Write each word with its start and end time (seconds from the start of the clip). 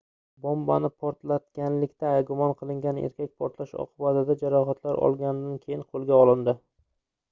bombani 0.43 0.89
portlatganlikda 1.03 2.15
gumon 2.31 2.55
qilingan 2.63 3.03
erkak 3.03 3.31
portlash 3.45 3.79
oqibatida 3.87 4.41
jarohatlar 4.45 5.07
olganidan 5.11 5.65
keyin 5.69 5.91
qoʻlga 5.95 6.23
olindi 6.27 6.63